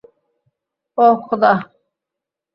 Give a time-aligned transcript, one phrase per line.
[0.97, 1.53] ওহ্, খোদা!